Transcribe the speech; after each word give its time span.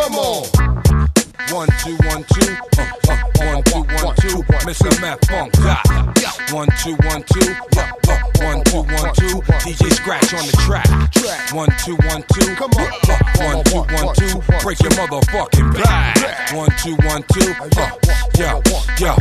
Come 0.00 0.14
on. 0.14 0.44
One, 1.52 1.68
two, 1.84 1.94
one, 2.08 2.24
two. 2.32 2.56
Uh, 2.78 2.88
uh, 3.10 3.22
one, 3.36 3.62
two, 3.64 3.82
one, 4.02 4.16
two. 4.16 4.42
Mr. 4.64 5.00
Meth 5.02 5.28
Funk 5.28 5.52
Doc. 5.52 5.84
One, 6.52 6.68
two, 6.78 6.94
one, 7.06 7.22
two. 7.24 7.54
Uh, 7.76 7.92
uh, 8.08 8.20
one, 8.40 8.64
two, 8.64 8.80
one, 8.80 9.14
two. 9.14 9.42
DJ 9.60 9.92
Scratch 9.92 10.32
on 10.32 10.46
the 10.46 10.56
track. 10.64 10.88
One, 11.52 11.68
two, 11.84 11.96
one, 12.08 12.24
two. 12.32 12.54
Come 12.54 12.70
on. 12.78 12.88
Uh, 13.10 13.12
uh, 13.12 13.54
one, 13.54 13.64
two, 13.64 14.04
one, 14.04 14.14
two. 14.14 14.40
Break 14.62 14.80
your 14.80 14.92
motherfucking 14.92 15.74
back. 15.74 16.19
One, 16.52 16.70
two, 16.82 16.96
one, 17.06 17.22
two. 17.32 17.54
Uh, 17.60 17.90
yo, 18.38 18.62
yo. 18.98 19.16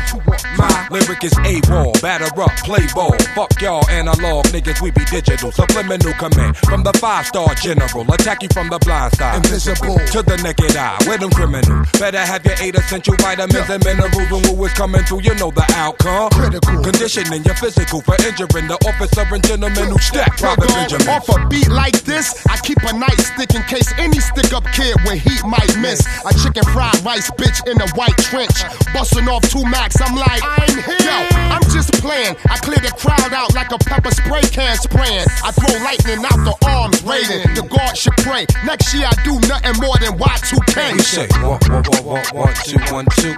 My 0.57 0.87
lyric 0.91 1.23
is 1.23 1.33
A-Wall. 1.45 1.93
Batter 2.01 2.29
up, 2.41 2.51
play 2.63 2.85
ball. 2.93 3.15
Fuck 3.35 3.61
y'all 3.61 3.87
analog 3.89 4.45
niggas, 4.47 4.81
we 4.81 4.91
be 4.91 5.05
digital. 5.05 5.51
Subliminal 5.51 6.13
command 6.13 6.57
from 6.57 6.83
the 6.83 6.93
five-star 6.93 7.55
general. 7.55 8.11
Attack 8.11 8.43
you 8.43 8.49
from 8.51 8.69
the 8.69 8.79
blind 8.79 9.15
side. 9.15 9.37
Invisible. 9.45 9.97
To 10.11 10.23
the 10.23 10.37
naked 10.43 10.75
eye, 10.75 10.97
with 11.07 11.21
them 11.21 11.31
criminal. 11.31 11.85
Better 11.99 12.19
have 12.19 12.45
your 12.45 12.55
eight 12.59 12.75
essential 12.75 13.15
vitamins 13.17 13.69
and 13.69 13.83
minerals 13.83 14.15
when 14.31 14.43
who 14.43 14.65
is 14.65 14.73
coming 14.73 15.03
through. 15.03 15.21
You 15.21 15.35
know 15.35 15.51
the 15.51 15.65
outcome. 15.75 16.29
Critical. 16.31 16.83
Conditioning 16.83 17.43
your 17.43 17.55
physical 17.55 18.01
for 18.01 18.15
injuring 18.25 18.67
the 18.67 18.77
officer 18.87 19.25
and 19.33 19.43
gentleman 19.45 19.89
who 19.89 19.97
stack 19.99 20.37
Private 20.37 20.67
Benjamin. 20.69 21.07
Off 21.09 21.29
a 21.29 21.47
beat 21.47 21.69
like 21.69 22.01
this, 22.03 22.45
I 22.47 22.57
keep 22.57 22.77
a 22.79 22.93
nightstick 22.93 23.55
in 23.55 23.63
case 23.63 23.93
any 23.97 24.19
stick 24.19 24.51
up 24.53 24.65
kid 24.73 24.95
with 25.05 25.21
heat 25.21 25.43
might 25.45 25.71
miss. 25.77 26.01
A 26.25 26.33
chicken 26.33 26.63
fried 26.73 26.98
rice 27.03 27.29
bitch 27.31 27.65
in 27.69 27.79
a 27.81 27.87
white 27.95 28.15
trench. 28.17 28.63
Busting 28.93 29.27
off 29.27 29.43
two 29.49 29.63
max, 29.65 29.99
I'm 30.01 30.15
like, 30.15 30.41
I'm 30.43 30.77
here. 30.83 30.95
Yo, 30.99 31.17
I'm 31.53 31.61
just 31.71 31.91
playing. 32.01 32.35
I 32.49 32.57
clear 32.57 32.79
the 32.79 32.91
crowd 32.97 33.33
out 33.33 33.53
like 33.55 33.71
a 33.71 33.77
pepper 33.77 34.11
spray 34.11 34.41
can 34.41 34.75
spraying. 34.77 35.25
I 35.43 35.51
throw 35.51 35.73
lightning 35.83 36.23
out 36.25 36.43
the 36.43 36.55
arms, 36.67 37.01
raiding. 37.03 37.53
The 37.55 37.61
guard 37.63 37.97
should 37.97 38.17
pray. 38.17 38.45
Next 38.65 38.93
year 38.93 39.07
I 39.07 39.13
do 39.23 39.39
nothing 39.47 39.79
more 39.81 39.95
than 39.99 40.17
Y2K. 40.17 40.93
We 40.93 40.99
say 40.99 41.27
one, 41.41 41.59
one, 41.69 41.83
one, 42.03 42.25
one, 42.33 42.53
two, 42.63 42.79
one, 42.91 43.05
two. 43.17 43.35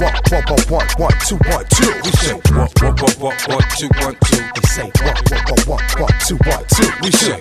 One, 0.00 0.14
one, 0.30 0.44
one, 0.68 0.86
one, 0.98 1.12
two, 1.26 1.36
one, 1.50 1.64
two. 1.70 1.92
We 2.04 2.10
say 2.12 2.34
two. 2.40 2.90
We 3.02 3.10
say 4.70 4.90
one, 4.94 5.04
one, 5.22 5.48
one, 5.62 5.92
one, 5.92 6.16
two, 6.26 6.38
one, 6.46 6.58
two. 6.68 6.88
We 7.02 7.10
say 7.10 7.38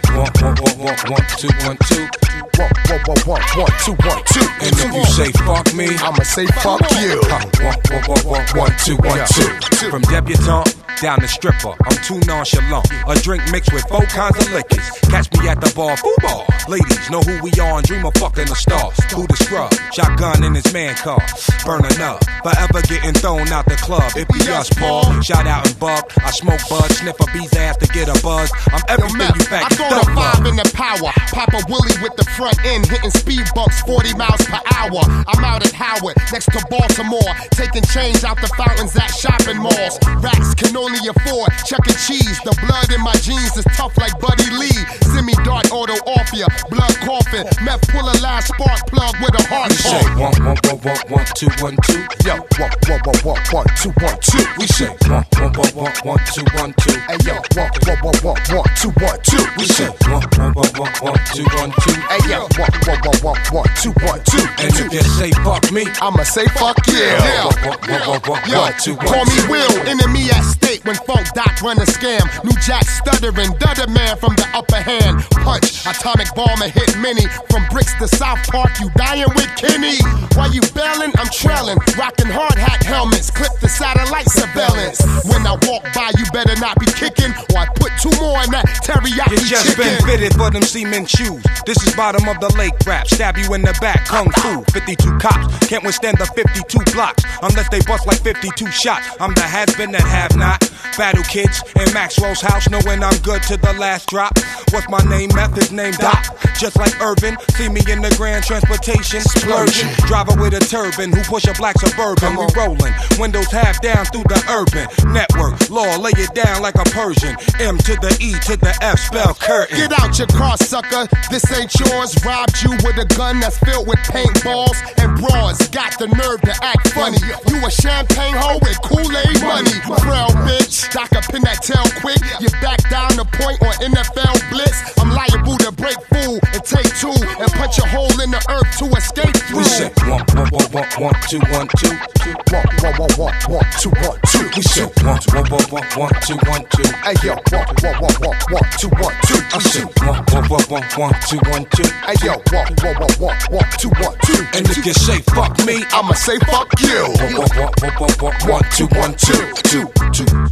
two. 2.09 2.23
One, 2.34 2.72
one, 2.88 3.02
one, 3.06 3.22
one, 3.26 3.42
one, 3.58 3.72
two, 3.84 3.94
one, 3.94 4.23
two. 4.26 4.48
And 4.62 4.73
if 4.73 4.94
you 4.94 5.06
say 5.06 5.31
fuck 5.45 5.73
me, 5.73 5.88
I'ma 5.98 6.23
say 6.23 6.45
fuck 6.48 6.81
you. 7.02 7.22
One, 7.30 7.50
one, 7.62 8.03
one, 8.08 8.26
one, 8.26 8.45
one, 8.56 8.73
two, 8.84 8.98
one, 8.98 9.22
two. 9.28 9.89
From 9.89 10.02
debutante 10.03 10.76
down 11.02 11.20
to 11.20 11.28
stripper, 11.28 11.76
I'm 11.84 11.98
too 12.04 12.20
nonchalant. 12.26 12.88
A 13.08 13.16
drink 13.16 13.44
mixed 13.52 13.73
with 13.73 13.84
four 13.89 14.06
kinds 14.06 14.38
of 14.38 14.52
liquors. 14.54 14.89
Catch 15.09 15.31
me 15.38 15.50
at 15.50 15.59
the 15.59 15.72
bar, 15.76 15.98
foo 15.98 16.16
bar. 16.22 16.45
Ladies 16.70 17.09
know 17.09 17.22
who 17.22 17.42
we 17.44 17.52
are 17.59 17.78
and 17.78 17.86
dream 17.86 18.06
of 18.06 18.14
fucking 18.16 18.50
a 18.50 18.56
star. 18.56 18.92
Who 19.11 19.28
the 19.28 19.36
scrub? 19.36 19.73
Shotgun 19.94 20.44
in 20.44 20.56
his 20.56 20.72
man 20.73 20.95
car. 20.95 21.22
Burning 21.66 22.00
up, 22.02 22.23
forever 22.42 22.81
getting 22.88 23.14
thrown 23.14 23.48
out 23.50 23.66
the 23.66 23.76
club. 23.76 24.11
It 24.16 24.28
be 24.30 24.39
us, 24.52 24.70
Paul. 24.70 25.22
Shout 25.22 25.45
out 25.45 25.67
and 25.67 25.80
bug. 25.80 26.04
I 26.17 26.31
smoke 26.31 26.61
bud, 26.70 26.92
sniff 26.92 27.20
a 27.20 27.26
bee's 27.34 27.54
ass 27.54 27.78
to 27.78 27.88
get 27.88 28.08
a 28.08 28.16
buzz. 28.23 28.52
I'm 28.72 28.81
Yo, 28.88 28.94
everything 28.95 29.17
Mac, 29.17 29.36
you 29.36 29.42
I 29.44 29.50
faggots 29.50 29.89
throw 29.89 30.00
the 30.00 30.16
five 30.16 30.45
in 30.45 30.56
the 30.56 30.72
power. 30.73 31.11
Papa 31.34 31.66
Willie 31.67 31.98
with 32.06 32.14
the 32.16 32.23
front 32.38 32.53
end, 32.64 32.86
hitting 32.86 33.09
speed 33.09 33.42
bumps 33.58 33.81
40 33.81 34.14
miles 34.14 34.45
per 34.45 34.62
hour. 34.78 35.02
I'm 35.26 35.42
out 35.44 35.66
at 35.66 35.73
Howard, 35.73 36.14
next 36.31 36.45
to 36.53 36.62
Baltimore, 36.70 37.34
taking 37.58 37.81
change 37.89 38.23
out 38.23 38.38
the 38.38 38.53
fountains 38.53 38.94
at 38.95 39.09
shopping 39.09 39.58
malls. 39.58 39.98
Racks 40.22 40.54
can 40.54 40.78
only 40.78 41.02
afford 41.09 41.50
Chuck 41.66 41.81
E. 41.89 41.94
Cheese. 42.06 42.38
The 42.45 42.54
blood 42.61 42.94
in 42.94 43.02
my 43.02 43.17
jeans 43.26 43.58
is 43.58 43.66
tough 43.73 43.98
like 43.98 44.14
Buddy 44.22 44.45
Lee. 44.54 44.78
Semi 45.09 45.34
dart 45.42 45.73
auto 45.73 45.98
off 46.06 46.30
ya, 46.34 46.45
blood 46.70 46.94
coughing. 47.02 47.50
Meth 47.66 47.81
pull 47.89 48.06
a 48.06 48.16
last 48.22 48.54
spark 48.54 48.86
plug 48.94 49.17
with 49.17 49.34
a 49.34 49.44
heart 49.50 49.73
We 49.73 49.78
say 49.81 50.04
one, 50.14 50.38
one, 50.38 50.59
one, 50.70 50.80
one, 50.86 51.02
one, 51.09 51.28
two, 51.34 51.50
one, 51.66 51.76
two. 51.81 52.02
Yo, 52.22 52.38
one, 52.61 52.73
one, 52.86 53.02
one, 53.09 53.20
one, 53.26 53.42
one, 53.50 53.67
two, 53.81 53.89
one, 53.98 54.17
two. 54.22 54.45
We 54.61 54.67
say 54.70 54.89
one, 55.09 55.26
one, 55.42 55.54
one, 55.58 55.73
one, 55.73 55.95
one, 56.05 56.21
two, 56.30 56.45
one, 56.54 56.71
two. 56.77 56.98
Hey 57.10 57.17
yo, 57.26 57.42
one, 57.58 57.73
one, 57.89 58.00
one, 58.05 58.20
one, 58.21 58.42
one, 58.54 58.70
two, 58.77 58.94
one, 59.02 59.17
two. 59.26 59.42
We 59.58 59.65
say 59.65 59.89
one, 60.14 60.21
one, 60.38 60.54
one, 60.54 60.71
one, 60.77 60.94
one, 61.02 61.23
two, 61.32 61.45
one, 61.58 61.72
two. 61.84 61.95
Hey 62.11 62.22
yo, 62.30 62.48
one, 62.60 62.73
one, 62.88 63.00
one, 63.04 63.20
one, 63.23 63.42
one, 63.52 63.70
two, 63.80 63.94
one, 64.04 64.20
two. 64.28 64.44
And 64.60 64.73
if 64.76 64.94
you 64.94 65.02
say 65.02 65.32
fuck 65.44 65.72
me, 65.72 65.86
I'ma 66.02 66.23
say 66.23 66.45
fuck 66.58 66.78
yeah. 66.88 67.45
One, 67.45 67.78
one, 67.80 67.80
one, 67.88 68.02
one, 68.10 68.22
one, 68.28 68.42
Yo, 68.50 68.60
one, 68.61 68.73
two, 68.82 68.95
one, 68.95 69.08
call 69.08 69.26
me 69.26 69.38
two. 69.42 69.52
Will, 69.52 69.73
enemy 69.88 70.30
at 70.32 70.44
stake 70.44 70.83
when 70.86 70.95
Funk 71.08 71.28
Doc 71.33 71.62
run 71.62 71.78
a 71.80 71.86
scam. 71.86 72.23
New 72.44 72.56
Jack 72.62 72.86
stuttering, 72.86 73.52
Dudder 73.60 73.88
man 73.92 74.17
from 74.17 74.36
the 74.36 74.48
upper 74.54 74.82
hand. 74.82 75.23
Punch, 75.53 75.86
atomic 75.86 76.33
bomber 76.33 76.67
hit 76.67 76.97
mini. 76.97 77.25
From 77.49 77.65
bricks 77.69 77.93
to 77.99 78.08
South 78.08 78.41
Park, 78.49 78.71
you 78.80 78.89
dying 78.95 79.30
with 79.36 79.49
Kenny. 79.55 79.97
While 80.33 80.52
you 80.52 80.61
bailing, 80.73 81.14
I'm 81.17 81.30
trailing. 81.30 81.77
Rocking 81.97 82.31
hard 82.33 82.58
hat 82.58 82.81
helmets, 82.81 83.30
clip 83.30 83.52
the 83.61 83.69
satellite 83.69 84.30
surveillance. 84.30 84.97
When 85.30 85.45
I 85.45 85.53
walk 85.69 85.86
by, 85.93 86.09
you 86.17 86.25
better 86.33 86.59
not 86.59 86.80
be 86.80 86.87
kicking, 86.87 87.31
or 87.53 87.58
I 87.61 87.67
put 87.75 87.91
two 88.02 88.09
more 88.17 88.41
in 88.41 88.49
that 88.49 88.65
teriyaki 88.81 89.37
You 89.37 89.45
just 89.45 89.77
chicken. 89.77 89.86
been 89.86 90.02
fitted 90.02 90.33
for 90.33 90.49
them 90.49 90.64
cement 90.64 91.09
shoes. 91.09 91.43
This 91.65 91.77
is 91.85 91.95
bottom 91.95 92.27
of 92.27 92.39
the 92.39 92.49
lake 92.58 92.73
rap. 92.87 93.08
Stab 93.08 93.37
you 93.37 93.53
in 93.53 93.61
the 93.61 93.77
back, 93.80 94.05
kung 94.08 94.31
fu. 94.41 94.64
52 94.73 95.20
cops 95.20 95.67
can't 95.67 95.83
withstand 95.83 96.17
the 96.17 96.25
52 96.25 96.65
blocks 96.93 97.23
unless 97.43 97.70
they 97.70 97.81
bust 97.85 98.08
like 98.08 98.21
52 98.21 98.71
shots. 98.71 99.05
I'm 99.20 99.33
the 99.35 99.41
has 99.45 99.70
been 99.75 99.91
that 99.91 100.02
have 100.02 100.35
not. 100.35 100.73
Battle 100.98 101.23
kids 101.23 101.64
in 101.76 101.92
Maxwell's 101.93 102.39
house, 102.42 102.70
knowing 102.70 103.04
I'm 103.04 103.17
good 103.23 103.42
to 103.43 103.58
the 103.58 103.73
last 103.73 104.09
drop. 104.09 104.37
What's 104.70 104.87
my 104.89 105.02
name? 105.09 105.30
Meth 105.33 105.58
is 105.58 105.71
named 105.71 105.98
Doc. 105.98 106.37
Just 106.59 106.77
like 106.77 106.93
Irvin, 107.02 107.36
see 107.49 107.67
me 107.67 107.81
in 107.89 108.02
the 108.02 108.14
grand 108.15 108.45
transportation. 108.45 109.21
Splurging. 109.21 109.89
Driver 110.05 110.39
with 110.39 110.53
a 110.53 110.59
turban 110.59 111.11
who 111.11 111.23
push 111.23 111.45
a 111.45 111.53
black 111.53 111.80
suburban. 111.80 112.37
We 112.37 112.45
rolling. 112.55 112.93
Windows 113.17 113.49
half 113.52 113.82
down 113.82 114.05
through 114.05 114.23
the 114.30 114.39
urban 114.53 114.86
network. 115.11 115.58
Law, 115.70 115.98
lay 115.98 116.14
it 116.14 116.33
down 116.36 116.61
like 116.61 116.76
a 116.76 116.86
Persian. 116.93 117.36
M 117.59 117.77
to 117.89 117.98
the 117.98 118.15
E 118.21 118.37
to 118.45 118.55
the 118.55 118.77
F, 118.82 118.99
spell 118.99 119.33
curtain. 119.33 119.77
Get 119.77 119.99
out 119.99 120.17
your 120.17 120.27
car, 120.27 120.58
sucker. 120.58 121.09
This 121.32 121.43
ain't 121.52 121.73
yours. 121.80 122.14
Robbed 122.23 122.61
you 122.61 122.71
with 122.86 123.02
a 123.02 123.05
gun 123.17 123.39
that's 123.39 123.58
filled 123.59 123.87
with 123.87 123.99
paintballs 124.05 124.77
and 125.02 125.17
bras. 125.17 125.67
Got 125.70 125.98
the 125.98 126.08
nerve 126.08 126.42
to 126.42 126.53
act 126.64 126.89
funny. 126.89 127.17
You 127.49 127.65
a 127.65 127.71
champagne 127.71 128.36
hoe 128.38 128.59
with 128.62 128.80
Kool-Aid 128.81 129.42
money. 129.42 129.74
Frail 130.06 130.30
bitch. 130.45 130.82
Doc 130.92 131.12
a 131.13 131.21
pin 131.31 131.42
that 131.44 131.62
tail 131.63 131.86
quick. 132.01 132.19
You 132.42 132.50
back 132.60 132.81
down 132.89 133.16
the 133.16 133.25
point 133.39 133.62
on 133.63 133.74
NFL 133.83 134.36
blitz. 134.50 134.77
I'm 135.00 135.12
liable 135.12 135.57
to 135.63 135.71
break 135.71 135.98
fool 136.12 136.39
and 136.54 136.62
take 136.63 136.89
two 137.00 137.13
and 137.13 137.50
punch 137.54 137.80
a 137.80 137.88
hole 137.88 138.12
in 138.21 138.31
the 138.31 138.42
earth 138.50 138.69
to 138.80 138.86
escape 138.98 139.36
through. 139.48 139.57
We 139.57 139.63
say 139.63 139.89
one, 140.10 140.25
one, 140.33 140.50
one, 140.51 140.69
one, 140.74 140.89
one, 141.00 141.18
two, 141.30 141.39
one, 141.54 141.68
two, 141.80 141.94
two. 142.19 142.33
One, 142.54 142.68
one, 142.81 142.95
one, 143.00 143.13
one, 143.18 143.36
one, 143.50 143.68
two, 143.80 143.92
one, 144.04 144.18
two. 144.30 144.45
We 144.56 144.62
say 144.62 144.86
one, 145.06 145.19
one, 145.33 145.45
one, 145.50 145.66
one, 145.71 145.88
one, 145.98 146.13
two, 146.25 146.38
one, 146.50 146.63
two. 146.74 146.88
Hey 147.04 147.15
yo, 147.24 147.33
one, 147.54 147.68
one, 147.81 147.95
one, 148.01 148.18
one, 148.21 148.38
one, 148.51 148.68
two, 148.77 148.89
one, 149.00 149.15
two. 149.27 149.39
I 149.54 149.60
say 149.60 149.86
one, 150.06 150.21
one, 150.33 150.45
one, 150.50 150.65
one, 150.69 150.86
one, 150.98 151.15
two, 151.27 151.39
one, 151.50 151.65
two. 151.74 151.89
Hey 152.06 152.18
yo, 152.25 152.33
one, 152.51 152.71
one, 152.83 152.95
one, 153.00 153.15
one, 153.19 153.38
one, 153.50 153.69
two, 153.80 153.89
one, 154.01 154.15
two. 154.25 154.39
And 154.54 154.63
if 154.69 154.86
you 154.86 154.94
say 154.94 155.19
fuck 155.33 155.57
me, 155.65 155.83
I'ma 155.92 156.13
say 156.13 156.38
fuck 156.45 156.69
you. 156.80 157.10
one, 157.18 157.33
one, 157.33 157.51
one, 157.57 157.74
one, 157.81 157.95
one, 158.00 158.15
one, 158.19 158.38
one, 158.50 158.63
two, 158.71 158.88
one, 158.98 159.13
two, 159.15 159.44
two, 159.63 159.86
two. 160.13 160.43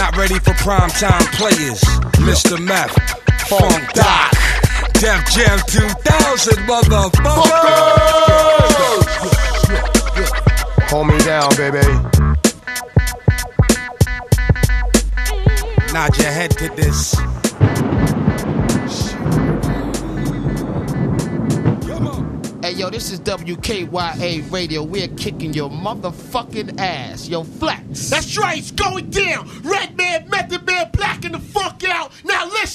Not 0.00 0.16
ready 0.16 0.38
for 0.38 0.54
prime 0.54 0.88
time 0.88 1.26
players. 1.34 1.82
Mr. 2.24 2.58
Meth, 2.58 2.90
Funk 3.50 3.92
Doc, 3.92 4.32
Def 4.94 5.26
Jam 5.30 5.58
2000, 5.66 6.54
motherfucker. 6.64 7.60
Hold 10.88 11.06
me 11.06 11.18
down, 11.18 11.54
baby. 11.54 11.86
Nod 15.92 16.16
your 16.16 16.30
head 16.30 16.52
to 16.52 16.68
this. 16.76 17.14
Yo, 22.80 22.88
this 22.88 23.12
is 23.12 23.20
WKYA 23.20 24.50
Radio. 24.50 24.82
We're 24.82 25.08
kicking 25.08 25.52
your 25.52 25.68
motherfucking 25.68 26.80
ass. 26.80 27.28
Yo, 27.28 27.44
flex. 27.44 28.08
That's 28.08 28.38
right, 28.38 28.56
it's 28.56 28.70
going 28.70 29.10
down. 29.10 29.50
Red 29.62 29.98
man, 29.98 30.26
Method 30.30 30.66
Man, 30.66 30.88
blacking 30.94 31.32
the 31.32 31.40
fuck 31.40 31.84
out. 31.84 32.10
Now 32.24 32.46
listen. 32.46 32.70